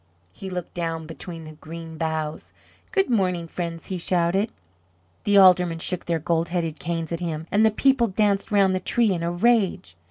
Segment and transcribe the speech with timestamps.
[0.33, 2.53] He looked down between the green boughs.
[2.91, 4.51] "Good morning, friends!" he shouted.
[5.25, 8.79] The Aldermen shook their gold headed canes at him, and the people danced round the
[8.79, 9.95] tree in a rage.